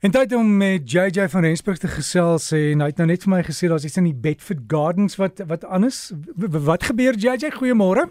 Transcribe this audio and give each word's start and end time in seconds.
En 0.00 0.08
tyd 0.10 0.32
om 0.32 0.56
met 0.56 0.90
JJ 0.90 1.26
van 1.28 1.42
Rensburg 1.44 1.78
te 1.78 1.88
gesels 1.92 2.46
en 2.56 2.80
hy 2.80 2.86
het 2.88 3.00
nou 3.02 3.06
net 3.10 3.26
vir 3.26 3.30
my 3.34 3.40
gesê 3.44 3.68
daar's 3.68 3.84
iets 3.84 3.98
in 4.00 4.06
die 4.08 4.16
Bedford 4.16 4.62
Gardens 4.72 5.18
wat 5.20 5.42
wat 5.50 5.66
anders 5.68 5.98
wat 6.40 6.86
gebeur 6.88 7.18
JJ 7.20 7.50
goeiemôre. 7.58 8.06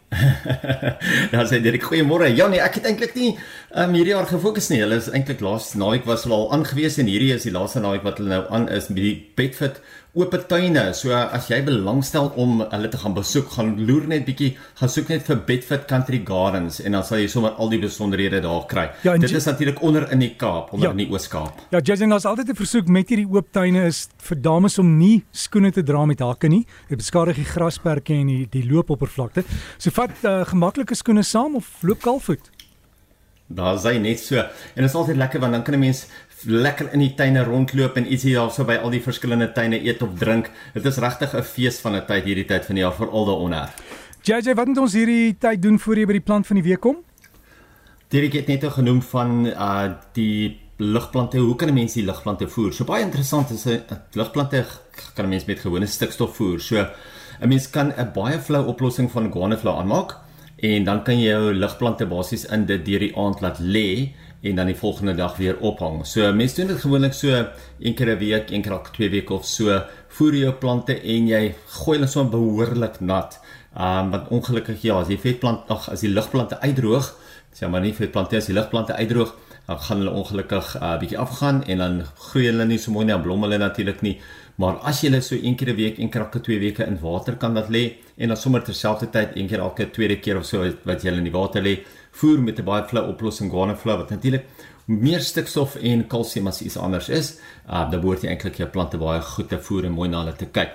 ja, 1.33 1.47
sê 1.49 1.57
Dirk 1.65 1.87
goeiemôre. 1.89 2.29
Ja 2.37 2.45
nee, 2.53 2.61
ek 2.61 2.77
het 2.77 2.91
eintlik 2.91 3.17
nie 3.17 3.31
um, 3.73 3.97
hierdie 3.97 4.13
jaar 4.13 4.29
gefokus 4.29 4.69
nie. 4.69 4.83
Hulle 4.83 4.99
is 5.01 5.09
eintlik 5.09 5.41
laas 5.41 5.71
naweek 5.73 6.05
was 6.05 6.27
hulle 6.27 6.37
al 6.37 6.53
aangewees 6.59 6.99
en 7.01 7.09
hierdie 7.09 7.31
is 7.33 7.49
die 7.49 7.55
laaste 7.57 7.81
naweek 7.81 8.05
wat 8.05 8.21
hulle 8.21 8.35
nou 8.35 8.43
aan 8.53 8.69
is 8.69 8.91
met 8.93 9.01
die 9.01 9.15
Bedford 9.41 9.81
oop 10.17 10.33
tuine. 10.49 10.93
So 10.97 11.13
as 11.13 11.49
jy 11.51 11.59
belangstel 11.65 12.31
om 12.39 12.63
hulle 12.63 12.89
te 12.89 12.97
gaan 12.97 13.13
besoek, 13.13 13.51
gaan 13.53 13.75
loer 13.85 14.07
net 14.09 14.25
bietjie, 14.25 14.51
gaan 14.79 14.91
soek 14.91 15.11
net 15.13 15.25
vir 15.27 15.41
Bedford 15.45 15.85
Country 15.89 16.21
Gardens 16.25 16.79
en 16.81 16.97
dan 16.97 17.05
sal 17.05 17.21
jy 17.21 17.27
sommer 17.31 17.57
al 17.61 17.69
die 17.69 17.81
besonderhede 17.83 18.41
daar 18.45 18.65
kry. 18.69 18.89
Ja, 19.05 19.17
Dit 19.19 19.35
is 19.35 19.45
natuurlik 19.45 19.81
onder 19.85 20.07
in 20.11 20.23
die 20.23 20.33
Kaap, 20.39 20.73
onder 20.73 20.89
ja, 20.89 20.95
in 20.95 21.03
die 21.03 21.09
Oos-Kaap. 21.11 21.65
Ja, 21.73 21.81
Jason, 21.83 22.09
daar's 22.09 22.25
altyd 22.25 22.49
'n 22.49 22.55
versoek 22.55 22.87
met 22.87 23.09
hierdie 23.09 23.29
oop 23.29 23.51
tuine 23.51 23.85
is 23.85 24.07
vir 24.17 24.41
dames 24.41 24.79
om 24.79 24.97
nie 24.97 25.23
skoene 25.31 25.71
te 25.71 25.83
dra 25.83 26.05
met 26.05 26.19
hakke 26.19 26.47
nie. 26.47 26.65
Dit 26.89 26.97
beskadig 26.97 27.35
die 27.35 27.45
grasperke 27.45 28.13
en 28.13 28.27
die 28.27 28.47
die 28.49 28.65
loopoppervlakte. 28.65 29.43
So 29.77 29.89
vat 29.91 30.11
uh, 30.23 30.45
gemaklike 30.45 30.95
skoene 30.95 31.23
saam 31.23 31.55
of 31.55 31.83
loop 31.83 32.01
kalfvoet. 32.01 32.49
Daar 33.49 33.75
is 33.75 33.83
hy 33.83 33.97
net 33.97 34.19
so. 34.21 34.37
En 34.37 34.83
dit 34.83 34.85
is 34.85 34.95
altyd 34.95 35.17
lekker 35.17 35.41
want 35.41 35.53
dan 35.53 35.63
kan 35.63 35.73
'n 35.73 35.79
mens 35.79 36.05
lekker 36.45 36.93
in 36.93 36.99
die 36.99 37.13
tuine 37.15 37.43
rondloop 37.43 37.97
en 37.99 38.07
ietsie 38.07 38.33
daarso 38.35 38.63
by 38.67 38.77
al 38.79 38.93
die 38.93 39.01
verskillende 39.03 39.51
tuine 39.51 39.79
eet 39.83 40.01
of 40.01 40.15
drink. 40.19 40.51
Dit 40.73 40.85
is 40.85 40.97
regtig 40.97 41.33
'n 41.35 41.43
fees 41.43 41.79
van 41.79 41.95
'n 41.95 42.05
tyd 42.05 42.23
hierdie 42.23 42.45
tyd 42.45 42.65
van 42.65 42.75
die 42.75 42.83
jaar 42.83 42.93
vir 42.93 43.09
al 43.09 43.25
daaronder. 43.25 43.69
JJ, 44.23 44.55
wat 44.55 44.67
moet 44.67 44.77
ons 44.77 44.93
hierdie 44.93 45.37
tyd 45.37 45.61
doen 45.61 45.79
voor 45.79 45.95
jy 45.95 46.05
by 46.05 46.13
die 46.13 46.27
plant 46.27 46.47
van 46.47 46.55
die 46.55 46.63
week 46.63 46.79
kom? 46.79 46.97
Dirk 48.09 48.33
het 48.33 48.47
net 48.47 48.63
genoem 48.63 49.01
van 49.01 49.45
uh 49.47 49.93
die 50.13 50.59
ligplante. 50.77 51.37
Hoe 51.37 51.55
kan 51.55 51.69
'n 51.69 51.73
mens 51.73 51.93
die 51.93 52.05
ligplante 52.05 52.47
voer? 52.47 52.73
So 52.73 52.85
baie 52.85 53.03
interessant 53.03 53.49
is 53.51 53.65
'n 53.65 53.83
ligplante 54.13 54.65
kan 55.15 55.25
'n 55.25 55.29
mens 55.29 55.45
met 55.45 55.59
gewone 55.59 55.85
stikstof 55.85 56.35
voer. 56.35 56.59
So 56.59 56.87
'n 57.41 57.47
mens 57.47 57.69
kan 57.69 57.93
'n 57.97 58.11
baie 58.13 58.39
flou 58.39 58.65
oplossing 58.65 59.11
van 59.11 59.31
guano 59.31 59.55
flow 59.57 59.77
aanmaak 59.77 60.17
en 60.55 60.83
dan 60.83 61.03
kan 61.03 61.19
jy 61.19 61.29
jou 61.29 61.53
ligplante 61.53 62.05
basies 62.05 62.45
in 62.45 62.65
dit 62.65 62.85
deur 62.85 62.99
die 62.99 63.15
aand 63.15 63.41
laat 63.41 63.59
lê 63.59 64.13
en 64.41 64.55
dan 64.55 64.69
die 64.71 64.75
volgende 64.75 65.15
dag 65.15 65.37
weer 65.37 65.57
ophang. 65.59 66.05
So 66.07 66.33
mense 66.33 66.55
doen 66.55 66.67
dit 66.67 66.81
gewoonlik 66.81 67.13
so 67.13 67.45
een 67.79 67.95
keer 67.95 68.15
'n 68.15 68.19
week, 68.19 68.51
een 68.51 68.61
keer 68.61 68.71
elke 68.71 68.91
twee 68.91 69.09
weke 69.09 69.33
of 69.33 69.45
so. 69.45 69.81
Voer 70.07 70.35
jou 70.35 70.53
plante 70.53 71.01
en 71.01 71.27
jy 71.27 71.55
gooi 71.67 71.97
hulle 71.97 72.07
so 72.07 72.23
behoorlik 72.23 72.99
nat. 72.99 73.39
Ehm 73.75 74.05
um, 74.05 74.11
want 74.11 74.27
ongelukkig 74.29 74.81
ja, 74.81 74.99
as 74.99 75.07
die 75.07 75.19
vetplant 75.19 75.69
ag 75.69 75.89
as 75.89 75.99
die 75.99 76.09
ligplante 76.09 76.59
uitdroog, 76.59 77.15
sê 77.53 77.67
maar 77.69 77.81
nie 77.81 77.93
vetplante 77.93 78.37
as 78.37 78.45
die 78.45 78.55
ligplante 78.55 78.93
uitdroog, 78.93 79.35
dan 79.69 79.79
gaan 79.85 79.99
hulle 80.01 80.11
ongelukkig 80.11 80.75
'n 80.75 80.83
uh, 80.83 80.99
bietjie 80.99 81.17
afgaan 81.17 81.63
en 81.63 81.77
dan 81.77 82.03
groei 82.17 82.45
hulle 82.45 82.65
nie 82.65 82.77
so 82.77 82.91
mooi 82.91 83.05
nie, 83.05 83.13
dan 83.13 83.21
blom 83.21 83.43
hulle 83.45 83.57
natuurlik 83.57 84.01
nie. 84.01 84.17
Maar 84.55 84.79
as 84.89 85.01
jy 85.01 85.09
hulle 85.09 85.21
so 85.21 85.35
een 85.35 85.55
keer 85.55 85.69
'n 85.69 85.75
week, 85.75 85.97
een 85.97 86.09
keer 86.09 86.21
elke 86.21 86.41
twee 86.41 86.59
weke 86.59 86.83
in 86.83 86.97
water 87.01 87.35
kan 87.35 87.53
laat 87.53 87.69
lê 87.69 87.93
en 88.17 88.27
dan 88.27 88.37
sommer 88.37 88.63
terselfdertyd 88.63 89.35
een 89.35 89.47
keer 89.47 89.59
elke 89.59 89.91
tweede 89.91 90.19
keer 90.19 90.37
of 90.37 90.45
so 90.45 90.73
wat 90.83 91.03
jy 91.03 91.09
hulle 91.09 91.17
in 91.17 91.29
die 91.31 91.39
water 91.39 91.61
lê, 91.61 91.79
voer 92.11 92.39
met 92.39 92.59
'n 92.59 92.65
baie 92.65 92.83
flou 92.83 93.07
oplossing 93.07 93.51
guano 93.51 93.75
flow 93.75 93.97
wat 93.97 94.09
natuurlik 94.09 94.45
meer 94.85 95.19
stikstof 95.19 95.75
en 95.75 96.07
kalsium 96.07 96.47
as 96.47 96.61
iets 96.61 96.77
anders 96.77 97.09
is, 97.09 97.39
uh, 97.69 97.91
dan 97.91 98.01
word 98.01 98.21
jy 98.21 98.29
eintlik 98.29 98.57
jou 98.57 98.69
plante 98.69 98.97
baie 98.97 99.21
goed 99.21 99.49
te 99.49 99.59
voer 99.59 99.85
en 99.85 99.91
mooi 99.91 100.09
na 100.09 100.23
hulle 100.23 100.35
te 100.35 100.45
kyk. 100.45 100.71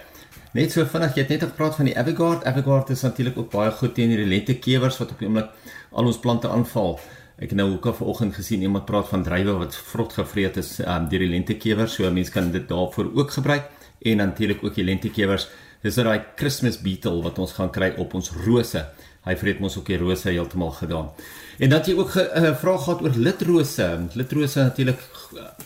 Net 0.55 0.73
so 0.73 0.85
vinnig, 0.85 1.17
jy 1.17 1.23
het 1.23 1.31
net 1.31 1.41
gepraat 1.43 1.75
van 1.75 1.85
die 1.85 1.99
Avogard. 1.99 2.45
Avogard 2.45 2.91
is 2.91 3.03
natuurlik 3.03 3.39
ook 3.39 3.51
baie 3.51 3.71
goed 3.71 3.95
teen 3.95 4.09
die 4.09 4.27
lentekewers 4.27 4.99
wat 4.99 5.11
op 5.11 5.19
die 5.19 5.27
oomblik 5.27 5.51
al 5.91 6.07
ons 6.07 6.19
plante 6.19 6.49
aanval. 6.49 7.01
Ek 7.35 7.51
het 7.51 7.59
nou 7.59 7.73
ook 7.73 7.89
vanoggend 7.97 8.35
gesien 8.35 8.63
iemand 8.63 8.85
praat 8.87 9.09
van 9.11 9.23
drywe 9.27 9.57
wat 9.59 9.75
vrot 9.75 10.13
gevreet 10.13 10.57
is 10.57 10.77
um, 10.79 11.09
deur 11.11 11.25
die 11.25 11.33
lentekewers, 11.33 11.97
so 11.99 12.11
mense 12.11 12.31
kan 12.31 12.53
dit 12.55 12.69
daarvoor 12.69 13.11
ook 13.15 13.31
gebruik 13.35 13.67
en 14.07 14.21
natuurlik 14.23 14.63
ook 14.63 14.75
die 14.75 14.85
lentekewers. 14.85 15.49
Dis 15.83 15.99
daai 15.99 16.21
Christmas 16.39 16.79
beetle 16.79 17.23
wat 17.25 17.39
ons 17.43 17.57
gaan 17.57 17.73
kry 17.75 17.91
op 17.99 18.15
ons 18.15 18.31
rose. 18.47 18.85
Hy 19.25 19.35
vreet 19.41 19.59
mos 19.61 19.75
ook 19.81 19.91
die 19.91 19.99
rose 19.99 20.29
heeltemal 20.31 20.71
gedaan. 20.79 21.11
En 21.59 21.71
dan 21.73 21.83
jy 21.85 21.97
ook 21.99 22.15
'n 22.15 22.21
uh, 22.21 22.49
eh, 22.49 22.57
vraag 22.57 22.85
gehad 22.85 23.03
oor 23.03 23.17
litrose. 23.17 24.07
Litrose 24.15 24.59
natuurlik 24.63 25.01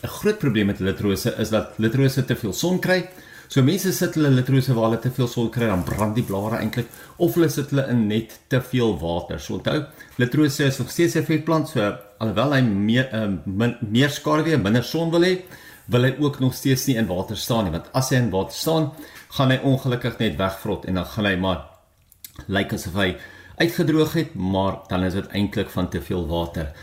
'n 0.03 0.09
groot 0.09 0.39
probleem 0.39 0.67
met 0.67 0.81
litrose 0.81 1.35
is 1.39 1.51
dat 1.51 1.77
litrose 1.77 2.25
te 2.25 2.37
veel 2.37 2.53
son 2.53 2.81
kry. 2.81 3.09
So 3.49 3.63
mense 3.65 3.95
sit 3.97 4.17
hulle 4.19 4.29
litrose 4.29 4.75
waar 4.77 4.91
hulle 4.91 5.01
te 5.01 5.11
veel 5.15 5.29
son 5.33 5.49
kry 5.53 5.71
dan 5.71 5.85
brand 5.87 6.19
die 6.19 6.25
blare 6.29 6.59
eintlik 6.61 6.91
of 7.17 7.37
hulle 7.39 7.49
sit 7.49 7.71
hulle 7.73 7.87
in 7.89 8.03
net 8.11 8.35
te 8.53 8.61
veel 8.61 8.93
water. 9.01 9.41
So 9.41 9.57
onthou, 9.57 9.87
litrose 10.21 10.67
is 10.67 10.79
nog 10.79 10.91
steeds 10.93 11.17
'n 11.17 11.25
vetplant, 11.25 11.69
so 11.69 11.81
alhoewel 12.21 12.53
hy 12.53 12.61
meer 12.61 13.09
uh, 13.13 13.33
min, 13.47 13.77
meer 13.81 14.11
skaduwee, 14.11 14.59
minder 14.59 14.85
son 14.85 15.11
wil 15.11 15.25
hê, 15.25 15.43
wil 15.87 16.05
hy 16.05 16.13
ook 16.21 16.41
nog 16.41 16.55
steeds 16.55 16.87
nie 16.87 16.97
in 16.97 17.07
water 17.07 17.37
staan 17.37 17.65
nie, 17.65 17.73
want 17.73 17.89
as 17.95 18.11
hy 18.11 18.17
in 18.17 18.31
water 18.31 18.55
staan, 18.55 18.93
gaan 19.31 19.51
hy 19.51 19.59
ongelukkig 19.65 20.19
net 20.19 20.37
wegvrot 20.37 20.85
en 20.85 20.95
dan 20.95 21.05
gaan 21.05 21.27
hy 21.27 21.37
maar 21.37 21.65
lyk 22.47 22.49
like 22.49 22.75
asof 22.75 22.95
hy 22.95 23.17
uitgedroog 23.59 24.13
het, 24.13 24.35
maar 24.35 24.83
dan 24.89 25.05
is 25.05 25.15
dit 25.15 25.33
eintlik 25.33 25.71
van 25.71 25.89
te 25.89 26.01
veel 26.01 26.27
water. 26.29 26.75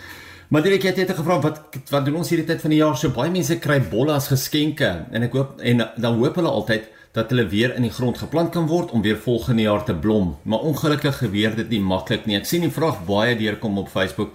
Maar 0.55 0.63
Dirk 0.63 0.85
het 0.88 0.95
net 0.95 1.09
gevra 1.11 1.35
wat 1.43 1.57
wat 1.91 2.05
doen 2.07 2.21
ons 2.21 2.29
hierdie 2.31 2.45
tyd 2.47 2.61
van 2.63 2.71
die 2.71 2.77
jaar 2.77 2.93
so 2.95 3.11
baie 3.11 3.27
mense 3.27 3.57
kry 3.59 3.75
bolle 3.91 4.13
as 4.16 4.29
geskenke 4.31 4.88
en 5.11 5.25
ek 5.25 5.33
hoop 5.35 5.57
en 5.59 5.83
dan 5.83 6.21
hoop 6.21 6.38
hulle 6.39 6.53
altyd 6.61 6.85
dat 7.17 7.33
hulle 7.33 7.43
weer 7.51 7.73
in 7.75 7.83
die 7.83 7.91
grond 7.91 8.21
geplant 8.21 8.53
kan 8.53 8.69
word 8.69 8.93
om 8.95 9.03
weer 9.03 9.19
volgende 9.19 9.66
jaar 9.66 9.83
te 9.83 9.91
blom. 9.91 10.29
Maar 10.47 10.63
ongelukkig 10.69 11.19
gebeur 11.25 11.59
dit 11.59 11.75
nie 11.75 11.81
maklik 11.83 12.23
nie. 12.23 12.38
Ek 12.39 12.47
sien 12.47 12.63
die 12.63 12.71
vraag 12.71 13.03
baie 13.03 13.35
deurkom 13.35 13.81
op 13.83 13.91
Facebook. 13.91 14.31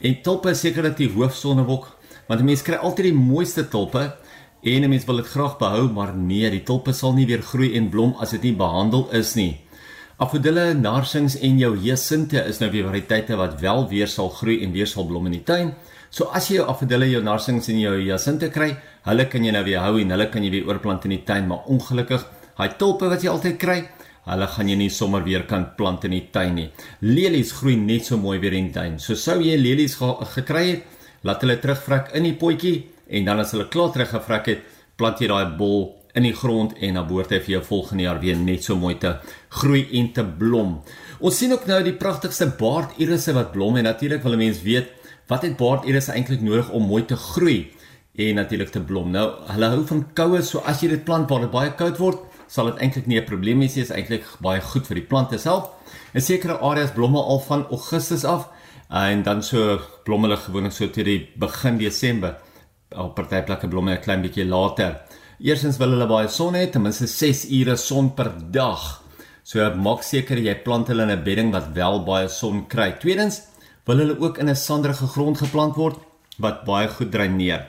En 0.00 0.16
tulpe 0.24 0.54
is 0.56 0.64
seker 0.64 0.88
dat 0.88 0.96
die 0.96 1.10
hoofsonnebok 1.12 1.92
want 2.30 2.48
mense 2.48 2.64
kry 2.64 2.80
altyd 2.80 3.10
die 3.10 3.18
mooiste 3.20 3.68
tulpe 3.68 4.06
en 4.72 4.88
mense 4.88 5.12
wil 5.12 5.20
dit 5.20 5.32
graag 5.36 5.60
behou, 5.60 5.84
maar 5.92 6.16
nee, 6.16 6.48
die 6.48 6.64
tulpe 6.64 6.96
sal 6.96 7.12
nie 7.12 7.28
weer 7.28 7.44
groei 7.44 7.74
en 7.76 7.92
blom 7.92 8.16
as 8.24 8.32
dit 8.32 8.48
nie 8.48 8.56
behandel 8.56 9.04
is 9.20 9.36
nie. 9.36 9.58
Afodille, 10.18 10.72
narsings 10.74 11.36
en 11.46 11.60
jou 11.62 11.76
hyacinte 11.78 12.40
is 12.50 12.56
nou 12.58 12.66
weer 12.72 12.88
variëteite 12.88 13.36
wat 13.38 13.52
wel 13.60 13.84
weer 13.86 14.08
sal 14.10 14.32
groei 14.34 14.56
en 14.66 14.72
weer 14.74 14.88
sal 14.90 15.04
blom 15.06 15.28
in 15.28 15.36
die 15.36 15.44
tuin. 15.46 15.68
So 16.10 16.26
as 16.34 16.48
jy 16.50 16.56
jou 16.56 16.64
afodille, 16.72 17.06
jou 17.06 17.20
narsings 17.22 17.68
en 17.70 17.78
jou 17.78 17.92
hyacinte 18.00 18.48
kry, 18.50 18.72
hulle 19.06 19.28
kan 19.30 19.46
jy 19.46 19.52
nou 19.54 19.62
weer 19.68 19.84
hou 19.84 20.00
en 20.02 20.10
hulle 20.10 20.26
kan 20.32 20.42
jy 20.42 20.50
weer 20.56 20.66
oorplant 20.66 21.06
in 21.06 21.14
die 21.14 21.20
tuin, 21.28 21.46
maar 21.46 21.68
ongelukkig, 21.70 22.24
daai 22.58 22.74
tulpe 22.80 23.12
wat 23.12 23.22
jy 23.22 23.30
altyd 23.30 23.60
kry, 23.62 23.76
hulle 24.26 24.48
gaan 24.56 24.72
jy 24.72 24.78
nie 24.80 24.90
sommer 24.96 25.22
weer 25.22 25.46
kan 25.46 25.68
plant 25.78 26.08
in 26.10 26.16
die 26.16 26.24
tuin 26.34 26.58
nie. 26.58 26.66
Lelies 27.06 27.54
groei 27.60 27.76
net 27.78 28.10
so 28.10 28.18
mooi 28.18 28.40
weer 28.42 28.58
in 28.58 28.72
die 28.72 28.74
tuin. 28.74 28.98
So 28.98 29.14
sou 29.14 29.38
jy 29.38 29.54
lelies 29.54 29.94
ge 30.00 30.10
gekry 30.34 30.64
het, 30.72 30.82
laat 31.22 31.46
hulle 31.46 31.60
terugvrek 31.62 32.10
in 32.18 32.26
die 32.26 32.34
potjie 32.42 32.74
en 33.06 33.30
dan 33.30 33.46
as 33.46 33.54
hulle 33.54 33.70
klaar 33.70 33.94
teruggevrek 33.94 34.50
het, 34.50 34.66
plant 34.98 35.22
jy 35.22 35.30
daai 35.30 35.54
bol 35.62 35.92
in 36.14 36.22
die 36.22 36.34
grond 36.34 36.74
en 36.78 36.94
dan 36.94 37.06
behoort 37.06 37.30
hy 37.30 37.40
vir 37.40 37.52
jou 37.58 37.64
volgende 37.64 38.02
jaar 38.02 38.20
weer 38.20 38.36
net 38.36 38.64
so 38.64 38.76
mooi 38.76 38.94
te 38.98 39.16
groei 39.60 39.86
en 40.00 40.12
te 40.12 40.24
blom. 40.24 40.78
Ons 41.20 41.38
sien 41.38 41.52
ook 41.52 41.66
nou 41.66 41.82
die 41.82 41.96
pragtigste 41.96 42.46
baardirisse 42.58 43.34
wat 43.36 43.52
blom 43.52 43.76
en 43.76 43.84
natuurlik 43.84 44.22
wil 44.22 44.36
mense 44.36 44.62
weet 44.64 44.94
wat 45.28 45.42
het 45.42 45.56
baardirisse 45.56 46.12
eintlik 46.12 46.40
nodig 46.40 46.70
om 46.70 46.88
mooi 46.88 47.04
te 47.04 47.16
groei 47.16 47.70
en 48.18 48.34
natuurlik 48.34 48.72
te 48.74 48.80
blom. 48.82 49.12
Nou, 49.14 49.26
hulle 49.52 49.70
hou 49.74 49.84
van 49.86 50.02
koue, 50.16 50.42
so 50.42 50.62
as 50.66 50.82
jy 50.82 50.90
dit 50.94 51.04
plant 51.06 51.28
waar 51.30 51.44
dit 51.44 51.52
baie 51.52 51.74
koud 51.78 52.00
word, 52.02 52.24
sal 52.48 52.70
dit 52.70 52.80
eintlik 52.82 53.06
nie 53.06 53.20
'n 53.20 53.24
probleem 53.24 53.60
wees 53.60 53.76
nie. 53.76 53.82
Is 53.82 53.90
eintlik 53.90 54.24
baie 54.40 54.60
goed 54.60 54.86
vir 54.86 54.94
die 54.94 55.06
plante 55.06 55.38
self. 55.38 55.68
In 56.14 56.20
sekere 56.20 56.58
areas 56.58 56.92
blomme 56.92 57.18
al 57.18 57.40
van 57.40 57.66
Augustus 57.70 58.24
af 58.24 58.48
en 58.90 59.22
dan 59.22 59.42
so 59.42 59.78
blom 60.04 60.22
hulle 60.22 60.36
gewoonlik 60.36 60.72
so 60.72 60.88
teen 60.88 61.04
die 61.04 61.28
begin 61.36 61.78
Desember. 61.78 62.36
Op 62.90 63.14
party 63.14 63.42
plekke 63.42 63.68
blom 63.68 63.86
hulle 63.86 63.98
'n 63.98 64.02
klein 64.02 64.22
bietjie 64.22 64.46
later. 64.46 65.07
Eerstens 65.38 65.76
wil 65.78 65.92
hulle 65.94 66.06
baie 66.10 66.26
son 66.34 66.56
hê, 66.58 66.64
ten 66.66 66.82
minste 66.82 67.06
6 67.06 67.44
ure 67.60 67.76
son 67.78 68.08
per 68.18 68.32
dag. 68.50 68.82
So 69.46 69.62
maak 69.78 70.02
seker 70.02 70.40
jy 70.42 70.56
plant 70.64 70.88
hulle 70.90 71.04
in 71.06 71.12
'n 71.14 71.22
bedding 71.22 71.52
wat 71.52 71.68
wel 71.76 72.02
baie 72.02 72.28
son 72.28 72.66
kry. 72.66 72.90
Tweedens 72.98 73.42
wil 73.86 73.98
hulle 74.02 74.18
ook 74.18 74.38
in 74.38 74.50
'n 74.50 74.56
sanderige 74.56 75.06
grond 75.06 75.38
geplant 75.38 75.76
word 75.76 75.96
wat 76.38 76.64
baie 76.64 76.88
goed 76.88 77.12
dreineer. 77.12 77.68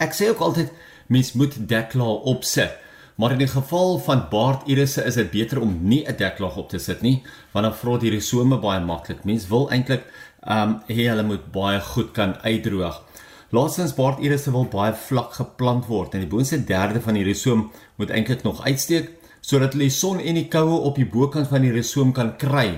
Ek 0.00 0.14
sê 0.14 0.30
ook 0.30 0.40
altyd 0.40 0.72
mens 1.08 1.32
moet 1.34 1.68
deklaag 1.68 2.24
opsit. 2.24 2.72
Maar 3.16 3.32
in 3.32 3.38
die 3.38 3.52
geval 3.52 3.98
van 3.98 4.28
baardirisse 4.30 5.04
is 5.04 5.14
dit 5.14 5.30
beter 5.30 5.60
om 5.60 5.78
nie 5.82 6.06
'n 6.08 6.16
deklaag 6.16 6.56
op 6.56 6.70
te 6.70 6.78
sit 6.78 7.02
nie, 7.02 7.22
want 7.52 7.64
dan 7.64 7.74
vrot 7.74 8.02
hierdie 8.02 8.20
some 8.20 8.56
baie 8.56 8.80
maklik. 8.80 9.24
Mens 9.24 9.48
wil 9.48 9.70
eintlik 9.70 10.04
ehm 10.42 10.68
um, 10.68 10.82
hê 10.88 11.08
hulle 11.08 11.22
moet 11.22 11.52
baie 11.52 11.80
goed 11.80 12.12
kan 12.12 12.36
uitdroog. 12.42 13.02
Laastens 13.48 13.94
baardirisse 13.96 14.52
wil 14.52 14.66
baie 14.68 14.92
vlak 14.92 15.30
geplant 15.38 15.86
word 15.88 16.12
en 16.12 16.20
die 16.20 16.28
boonste 16.28 16.58
derde 16.68 17.00
van 17.00 17.16
die 17.16 17.24
risoom 17.24 17.62
moet 17.96 18.10
eintlik 18.12 18.42
nog 18.44 18.58
uitsteek 18.66 19.06
sodat 19.40 19.72
hulle 19.72 19.86
die 19.86 19.94
son 19.94 20.18
en 20.20 20.36
die 20.36 20.50
koue 20.52 20.82
op 20.84 20.98
die 21.00 21.06
bokant 21.08 21.48
van 21.48 21.64
die 21.64 21.70
risoom 21.72 22.10
kan 22.12 22.34
kry 22.36 22.74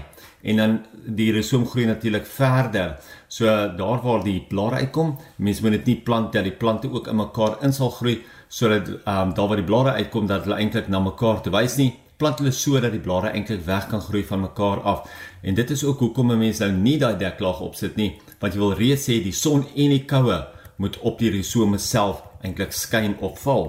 en 0.47 0.61
dan 0.63 0.77
die 1.19 1.33
risoom 1.35 1.65
groei 1.67 1.89
natuurlik 1.89 2.29
verder. 2.29 2.93
So 3.27 3.51
daar 3.51 3.99
waar 4.05 4.23
die 4.23 4.39
blare 4.47 4.85
uitkom, 4.85 5.17
mense 5.43 5.65
moet 5.65 5.75
dit 5.81 5.91
nie 5.91 5.97
plant 6.07 6.31
dat 6.37 6.47
die 6.47 6.55
plante 6.55 6.93
ook 6.93 7.11
in 7.11 7.19
mekaar 7.19 7.59
in 7.67 7.75
sal 7.75 7.91
groei 7.97 8.21
sodat 8.47 8.93
um, 8.95 9.35
daar 9.35 9.51
waar 9.51 9.59
die 9.59 9.67
blare 9.67 9.97
uitkom 9.99 10.31
dat 10.31 10.47
hulle 10.47 10.61
eintlik 10.63 10.87
na 10.87 11.03
mekaar 11.03 11.43
te 11.43 11.51
wys 11.51 11.81
nie 11.83 11.91
plant 12.21 12.39
hulle 12.39 12.55
so 12.55 12.79
dat 12.79 12.95
die 12.95 13.03
blare 13.03 13.35
eintlik 13.35 13.67
weg 13.67 13.91
kan 13.91 14.07
groei 14.07 14.23
van 14.29 14.47
mekaar 14.47 14.85
af. 14.87 15.03
En 15.43 15.59
dit 15.59 15.71
is 15.71 15.83
ook 15.85 15.99
hoekom 15.99 16.31
'n 16.31 16.39
mens 16.39 16.63
nou 16.63 16.71
nie 16.71 16.99
daai 16.99 17.19
deklaag 17.19 17.61
opsit 17.61 17.97
nie, 17.97 18.21
want 18.39 18.55
jy 18.55 18.61
wil 18.61 18.75
reeds 18.75 19.09
sê 19.09 19.23
die 19.23 19.33
son 19.33 19.67
en 19.75 19.91
die 19.99 20.05
koue 20.05 20.39
moet 20.81 20.97
op 21.05 21.19
die 21.21 21.31
risome 21.35 21.79
self 21.79 22.23
eintlik 22.41 22.73
skyn 22.73 23.19
of 23.21 23.43
val. 23.45 23.67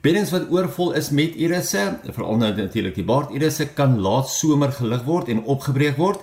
Beddings 0.00 0.32
wat 0.32 0.48
oorvol 0.48 0.94
is 0.96 1.10
met 1.12 1.36
irisse, 1.36 1.82
veral 2.16 2.38
nou 2.40 2.48
natuurlik 2.56 2.96
die 2.96 3.04
baardirisse 3.04 3.66
kan 3.76 3.98
laat 4.00 4.30
somer 4.32 4.72
gelig 4.72 5.04
word 5.04 5.28
en 5.28 5.44
opgebreek 5.44 6.00
word. 6.00 6.22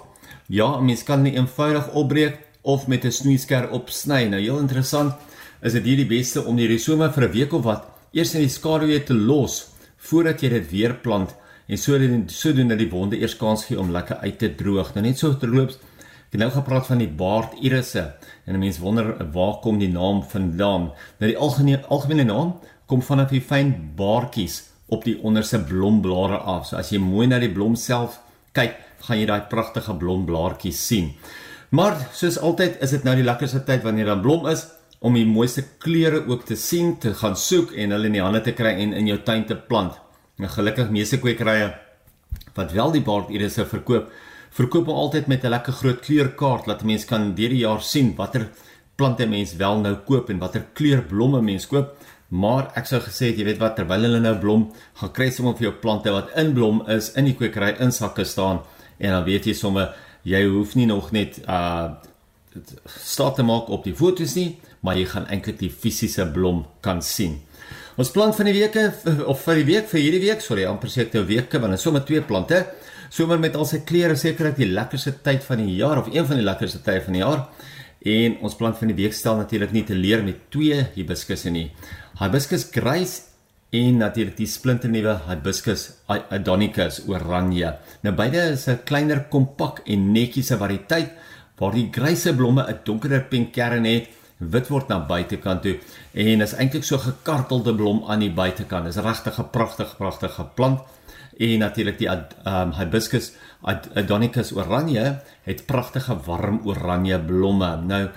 Ja, 0.49 0.79
mens 0.81 1.03
kan 1.05 1.21
nie 1.21 1.35
eenvoudig 1.35 1.91
opbreek 1.93 2.39
of 2.63 2.87
met 2.87 3.05
'n 3.05 3.11
snoeisker 3.11 3.69
opsny. 3.69 4.25
Nou 4.25 4.41
heel 4.41 4.59
interessant, 4.59 5.13
is 5.61 5.73
dit 5.73 5.83
hier 5.83 5.97
die 5.97 6.09
beste 6.17 6.43
om 6.43 6.55
die 6.55 6.67
risome 6.67 7.11
vir 7.13 7.23
'n 7.23 7.31
week 7.31 7.53
of 7.53 7.63
wat 7.63 7.85
eers 8.11 8.33
in 8.33 8.41
die 8.41 8.49
skaduwee 8.49 9.03
te 9.03 9.13
los 9.13 9.67
voordat 9.97 10.41
jy 10.41 10.49
dit 10.49 10.71
weer 10.71 10.93
plant 10.93 11.35
en 11.67 11.77
sodoende 11.77 12.33
sodoende 12.33 12.75
die 12.75 12.89
wonde 12.89 13.19
eers 13.19 13.37
kans 13.37 13.65
gee 13.65 13.79
om 13.79 13.91
lekker 13.91 14.17
uit 14.17 14.39
te 14.39 14.55
droog. 14.55 14.93
Nou 14.95 15.05
net 15.05 15.17
so 15.17 15.33
terloops, 15.37 15.77
ek 16.27 16.35
het 16.35 16.41
nou 16.43 16.49
gepraat 16.51 16.87
van 16.89 16.99
die 16.99 17.07
baardirisse 17.07 18.01
en 18.45 18.59
mense 18.59 18.81
wonder 18.83 19.13
waar 19.31 19.61
kom 19.63 19.79
die 19.79 19.91
naam 19.91 20.19
vandaan? 20.27 20.89
Nou 21.19 21.29
die 21.31 21.37
algemene 21.39 21.85
algemene 21.87 22.27
naam 22.27 22.57
kom 22.87 23.01
vanaf 23.03 23.31
die 23.31 23.43
fyn 23.43 23.71
baartjies 23.95 24.65
op 24.91 25.03
die 25.07 25.17
onderste 25.23 25.59
blomblare 25.63 26.39
af. 26.43 26.67
So 26.67 26.79
as 26.79 26.91
jy 26.91 26.99
mooi 26.99 27.27
na 27.27 27.39
die 27.39 27.51
blom 27.51 27.75
self 27.79 28.19
kyk, 28.55 28.75
gaan 29.07 29.19
jy 29.21 29.27
daai 29.29 29.47
pragtige 29.51 29.95
blomblaartjies 29.95 30.79
sien. 30.89 31.13
Maar 31.75 31.97
soos 32.15 32.39
altyd 32.39 32.81
is 32.83 32.95
dit 32.95 33.07
nou 33.07 33.15
die 33.19 33.27
lekkerste 33.27 33.63
tyd 33.67 33.83
wanneer 33.83 34.11
dan 34.11 34.23
blom 34.23 34.47
is 34.51 34.65
om 34.99 35.15
die 35.15 35.27
mooiste 35.27 35.63
kleure 35.83 36.23
ook 36.25 36.45
te 36.47 36.55
sien, 36.57 36.95
te 36.99 37.13
gaan 37.13 37.35
soek 37.37 37.73
en 37.75 37.93
hulle 37.93 38.09
in 38.09 38.15
die 38.17 38.23
hande 38.23 38.41
te 38.43 38.55
kry 38.57 38.73
en 38.81 38.95
in 38.97 39.11
jou 39.11 39.19
tuin 39.23 39.45
te 39.45 39.55
plant. 39.55 39.95
Nou 40.41 40.49
gelukkig 40.51 40.89
meeste 40.91 41.19
kwekerye 41.21 41.73
wat 42.57 42.73
wel 42.73 42.95
die 42.95 43.03
baardierisse 43.05 43.67
verkoop, 43.69 44.09
verkoop 44.51 44.85
hom 44.85 44.95
altyd 44.95 45.27
met 45.27 45.43
'n 45.43 45.49
lekker 45.49 45.73
groot 45.73 45.99
kleurkaart 45.99 46.65
dat 46.65 46.83
mense 46.83 47.07
kan 47.07 47.35
deur 47.35 47.49
die 47.49 47.65
jaar 47.65 47.81
sien 47.81 48.15
watter 48.15 48.49
plante 48.95 49.25
mens 49.25 49.55
wel 49.55 49.79
nou 49.79 49.95
koop 49.95 50.29
en 50.29 50.39
watter 50.39 50.65
kleur 50.73 51.01
blomme 51.01 51.41
mens 51.41 51.67
koop. 51.67 51.95
Maar 52.29 52.71
ek 52.75 52.85
sou 52.85 52.99
gesê 52.99 53.31
jy 53.31 53.45
weet 53.47 53.59
wat, 53.61 53.75
terwyl 53.75 54.03
hulle 54.03 54.19
nou 54.19 54.35
blom, 54.39 54.73
gaan 54.99 55.11
kry 55.15 55.29
sommer 55.31 55.55
vir 55.55 55.69
jou 55.69 55.75
plante 55.79 56.11
wat 56.11 56.33
in 56.35 56.53
blom 56.53 56.81
is 56.87 57.13
in 57.15 57.25
die 57.25 57.35
kwekery 57.35 57.77
in 57.79 57.91
sakke 57.91 58.25
staan 58.25 58.59
en 58.99 59.11
dan 59.11 59.23
weet 59.23 59.45
jy 59.45 59.53
sommer 59.53 59.93
jy 60.27 60.43
hoef 60.49 60.75
nie 60.75 60.87
nog 60.89 61.11
net 61.11 61.39
uh 61.47 61.89
start 62.89 63.35
te 63.37 63.43
maak 63.45 63.67
op 63.69 63.83
die 63.85 63.93
foto's 63.93 64.33
nie, 64.35 64.57
maar 64.81 64.97
jy 64.97 65.05
gaan 65.05 65.27
eintlik 65.29 65.59
die 65.59 65.69
fisiese 65.69 66.25
blom 66.33 66.63
kan 66.81 67.03
sien. 67.05 67.35
Ons 67.97 68.11
plant 68.13 68.35
van 68.37 68.45
die 68.45 68.53
weke 68.53 68.81
of 69.25 69.39
vir 69.41 69.57
die 69.57 69.65
week 69.71 69.87
vir 69.89 69.99
hierdie 70.03 70.21
week, 70.21 70.41
sorry, 70.45 70.67
amper 70.69 70.91
sê 70.93 71.07
ek 71.07 71.15
nou 71.17 71.23
weke 71.25 71.57
want 71.57 71.73
dit 71.73 71.79
is 71.81 71.85
sommer 71.87 72.03
twee 72.05 72.21
plante. 72.21 72.59
Somer 73.09 73.39
met 73.41 73.55
al 73.57 73.65
sy 73.65 73.79
kleure 73.89 74.13
sekerlik 74.19 74.59
die 74.59 74.67
lekkerste 74.69 75.15
tyd 75.25 75.41
van 75.47 75.63
die 75.63 75.79
jaar 75.79 76.03
of 76.03 76.11
een 76.13 76.27
van 76.29 76.37
die 76.37 76.45
lekkerste 76.45 76.83
tye 76.85 77.01
van 77.01 77.17
die 77.17 77.23
jaar. 77.23 77.47
En 78.05 78.35
ons 78.45 78.57
plant 78.59 78.77
van 78.77 78.91
die 78.91 78.97
week 78.99 79.17
stel 79.17 79.39
natuurlik 79.39 79.73
nie 79.73 79.83
te 79.87 79.97
leer 79.97 80.21
met 80.21 80.43
twee 80.53 80.83
hibiskusse 80.93 81.49
nie. 81.49 81.71
Hibiscus 82.21 82.67
grace 82.69 83.23
en 83.73 83.97
natuurlik 84.03 84.37
die 84.37 84.51
splinternuwe 84.51 85.17
hibiscus 85.25 85.87
adonicus 86.05 87.01
oranje. 87.09 87.73
Nou 88.05 88.13
beide 88.13 88.51
is 88.53 88.67
'n 88.67 88.83
kleiner 88.85 89.25
kompak 89.25 89.81
en 89.87 90.13
netjiese 90.13 90.55
variëteit 90.55 91.09
waar 91.57 91.73
die 91.73 91.89
grace 91.91 92.29
blomme 92.29 92.61
'n 92.61 92.79
donkerder 92.85 93.25
pink 93.25 93.53
kern 93.53 93.85
het, 93.85 94.07
wit 94.37 94.69
word 94.69 94.89
na 94.89 94.99
buitekant 94.99 95.63
toe 95.65 95.77
en 96.13 96.45
is 96.45 96.53
eintlik 96.53 96.85
so 96.85 96.97
gekartelde 97.01 97.73
blom 97.75 98.03
aan 98.07 98.21
die 98.21 98.33
buitekant. 98.33 98.85
Dis 98.85 99.01
regtig 99.01 99.39
'n 99.39 99.49
pragtige 99.51 99.95
pragtige 99.95 100.45
plant 100.55 100.79
en 101.39 101.59
natuurlik 101.59 101.97
die 101.97 102.09
um, 102.09 102.73
hibiscus 102.73 103.33
adonicus 103.95 104.51
oranje 104.53 105.19
het 105.45 105.65
pragtige 105.65 106.17
warm 106.25 106.61
oranje 106.65 107.19
blomme. 107.19 107.69
Nou 107.81 108.09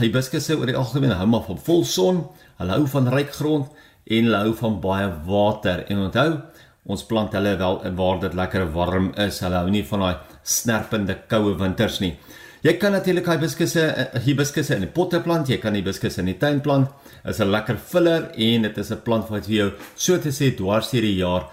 hibiscusse 0.00 0.56
oor 0.58 0.66
die 0.66 0.76
algemeen 0.76 1.14
hou 1.16 1.26
maar 1.26 1.46
van 1.46 1.58
volson, 1.58 2.26
hulle 2.58 2.76
hou 2.78 2.86
van 2.86 3.08
ryk 3.08 3.32
grond 3.38 3.70
en 4.06 4.28
hulle 4.28 4.42
hou 4.44 4.54
van 4.58 4.80
baie 4.82 5.08
water. 5.26 5.84
En 5.88 6.06
onthou, 6.08 6.40
ons 6.84 7.04
plant 7.06 7.32
hulle 7.32 7.56
wel 7.56 7.80
waar 7.98 8.20
dit 8.20 8.34
lekker 8.34 8.72
warm 8.74 9.12
is. 9.16 9.40
Hulle 9.40 9.62
hou 9.62 9.70
nie 9.70 9.84
van 9.86 10.06
daai 10.06 10.16
snerpende 10.42 11.18
koue 11.30 11.54
winters 11.58 12.00
nie. 12.02 12.16
Jy 12.62 12.76
kan 12.78 12.92
natuurlik 12.94 13.26
hibiscusse 13.26 13.82
hibiscusse 14.22 14.76
in 14.76 14.84
'n 14.84 14.92
potte 14.94 15.18
plant, 15.20 15.48
jy 15.48 15.58
kan 15.58 15.74
hibiscusse 15.74 16.20
in 16.20 16.26
die 16.26 16.38
tuin 16.38 16.60
plant. 16.60 16.90
Is 17.24 17.40
'n 17.40 17.50
lekker 17.50 17.76
filler 17.76 18.30
en 18.36 18.62
dit 18.62 18.78
is 18.78 18.92
'n 18.92 19.02
plant 19.02 19.28
wat 19.30 19.46
vir 19.46 19.56
jou 19.56 19.72
so 19.96 20.18
te 20.18 20.28
sê 20.28 20.54
dwars 20.54 20.90
deur 20.90 21.02
die 21.02 21.16
jaar 21.16 21.50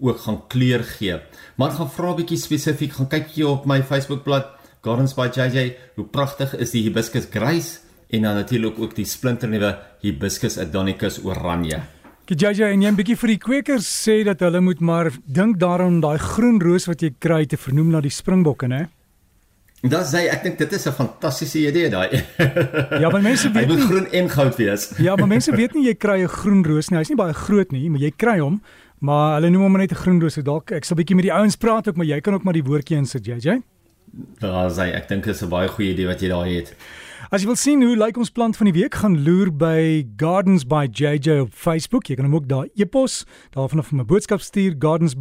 ook 0.00 0.18
gaan 0.18 0.42
kleur 0.48 0.84
gee. 0.84 1.18
Maar 1.56 1.70
gaan 1.70 1.90
vra 1.90 2.14
bietjie 2.14 2.38
spesifiek, 2.38 2.92
gaan 2.92 3.08
kyk 3.08 3.34
jy 3.34 3.44
op 3.44 3.66
my 3.66 3.82
Facebookblad 3.82 4.46
Gardens 4.80 5.14
by 5.14 5.28
JJ, 5.28 5.76
hoe 5.96 6.04
pragtig 6.04 6.54
is 6.54 6.70
die 6.70 6.82
hibiscus 6.82 7.26
grace 7.30 7.80
en 8.10 8.22
dan 8.22 8.34
natuurlik 8.34 8.78
ook 8.78 8.94
die 8.94 9.04
splinternuwe 9.04 9.76
hibiscus 10.02 10.58
adonicus 10.58 11.18
oranje. 11.24 11.80
JJ 12.26 12.62
en 12.72 12.82
jy 12.82 12.88
'n 12.88 12.96
bietjie 12.96 13.16
vir 13.16 13.28
die 13.28 13.38
kwekers 13.38 14.06
sê 14.06 14.24
dat 14.24 14.40
hulle 14.40 14.60
moet 14.60 14.80
maar 14.80 15.10
dink 15.26 15.58
daaraan 15.58 16.00
daai 16.00 16.18
groen 16.18 16.60
roos 16.60 16.86
wat 16.86 17.00
jy 17.02 17.14
kry 17.18 17.44
te 17.44 17.56
vernoem 17.56 17.90
na 17.90 18.00
die 18.00 18.10
springbokke, 18.10 18.68
né? 18.68 18.88
Dat 19.84 20.06
sê 20.08 20.24
ek 20.32 20.42
dink 20.46 20.58
dit 20.58 20.72
is 20.72 20.86
'n 20.88 20.92
fantastiese 20.96 21.58
idee 21.68 21.90
daai. 21.90 22.08
ja, 23.02 23.10
maar 23.10 23.22
mense 23.22 23.50
weet 23.52 23.68
nie 23.68 23.80
groen 23.80 24.06
en 24.10 24.30
goud 24.30 24.56
wees. 24.56 24.92
ja, 24.96 25.16
maar 25.16 25.28
mense 25.28 25.52
weet 25.56 25.74
nie 25.74 25.84
jy 25.86 25.94
kry 25.94 26.22
'n 26.22 26.28
groen 26.28 26.64
roos 26.64 26.88
nie. 26.88 26.98
Hy's 26.98 27.08
nie 27.08 27.16
baie 27.20 27.34
groot 27.34 27.70
nie, 27.72 27.90
maar 27.90 28.00
jy 28.00 28.12
kry 28.16 28.38
hom. 28.38 28.62
Maar 29.04 29.34
hulle 29.34 29.50
noem 29.50 29.62
hom 29.62 29.76
net 29.76 29.92
'n 29.92 30.00
groenroos. 30.00 30.34
Dalk 30.34 30.70
ek 30.72 30.84
sal 30.84 30.96
bietjie 30.96 31.16
met 31.16 31.24
die 31.24 31.32
ouens 31.32 31.56
praat 31.56 31.88
ook, 31.88 31.96
maar 31.96 32.06
jy 32.06 32.20
kan 32.20 32.34
ook 32.34 32.44
maar 32.44 32.56
die 32.56 32.64
woordjie 32.64 32.96
insit, 32.96 33.26
JJ. 33.26 33.60
Daar 34.40 34.70
sê 34.70 34.94
ek 34.94 35.08
dink 35.08 35.24
dit 35.24 35.34
is 35.34 35.42
'n 35.42 35.48
baie 35.48 35.68
goeie 35.68 35.92
idee 35.92 36.06
wat 36.06 36.20
jy 36.20 36.28
daar 36.28 36.46
het. 36.46 36.74
As 37.30 37.40
jy 37.42 37.46
wil 37.46 37.56
sien 37.56 37.82
hoe 37.82 37.96
lyk 37.96 38.16
ons 38.16 38.30
plant 38.30 38.56
van 38.56 38.68
die 38.68 38.80
week, 38.80 38.94
gaan 38.94 39.16
loer 39.24 39.50
by 39.50 40.06
Gardens 40.16 40.64
by 40.64 40.86
JJ 40.86 41.40
op 41.40 41.52
Facebook. 41.52 42.06
Jy 42.06 42.14
kan 42.16 42.24
hom 42.24 42.34
ook 42.34 42.48
daar 42.48 42.68
e-pos, 42.76 43.24
daarvan 43.50 43.78
af 43.78 43.92
'n 43.92 44.06
boodskap 44.06 44.40
stuur 44.40 44.76
gardens 44.78 45.14